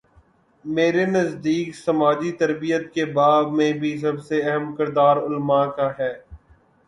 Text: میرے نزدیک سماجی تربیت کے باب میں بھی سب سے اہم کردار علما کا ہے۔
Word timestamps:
میرے 0.65 1.05
نزدیک 1.05 1.75
سماجی 1.75 2.31
تربیت 2.31 2.91
کے 2.93 3.05
باب 3.11 3.51
میں 3.51 3.71
بھی 3.73 3.95
سب 3.97 4.23
سے 4.23 4.41
اہم 4.43 4.75
کردار 4.75 5.17
علما 5.17 5.65
کا 5.71 5.89
ہے۔ 5.99 6.13